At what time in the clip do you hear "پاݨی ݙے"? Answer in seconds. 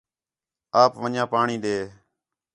1.33-1.75